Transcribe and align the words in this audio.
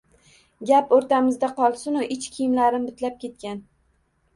Gap 0.69 0.95
o`rtamizda 0.99 1.51
qolsin-u, 1.61 2.03
ich 2.19 2.29
kiyimlarim 2.41 2.93
bitlab 2.93 3.25
ketgan 3.27 3.67